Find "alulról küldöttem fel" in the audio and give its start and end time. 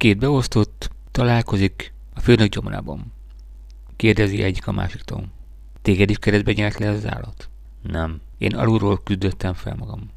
8.54-9.74